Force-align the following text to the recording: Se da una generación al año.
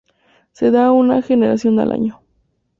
Se 0.51 0.71
da 0.71 0.91
una 0.91 1.21
generación 1.21 1.79
al 1.79 1.91
año. 1.91 2.21